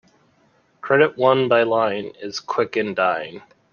Credit 0.81 1.15
won 1.15 1.47
by 1.47 1.61
lying 1.61 2.13
is 2.19 2.39
quick 2.39 2.75
in 2.75 2.95
dying. 2.95 3.43